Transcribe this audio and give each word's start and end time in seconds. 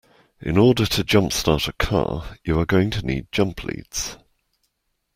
In 0.39 0.57
order 0.57 0.87
to 0.87 1.03
jumpstart 1.03 1.67
a 1.67 1.73
car 1.73 2.35
you 2.43 2.59
are 2.59 2.65
going 2.65 2.89
to 2.89 3.05
need 3.05 3.27
jump 3.31 3.63
leads 3.63 4.17